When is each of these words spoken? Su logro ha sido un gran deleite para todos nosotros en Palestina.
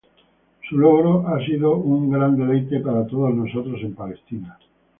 Su 0.67 0.79
logro 0.79 1.27
ha 1.27 1.45
sido 1.45 1.75
un 1.75 2.09
gran 2.09 2.35
deleite 2.35 2.79
para 2.79 3.05
todos 3.05 3.35
nosotros 3.35 3.79
en 3.83 3.93
Palestina. 3.93 4.57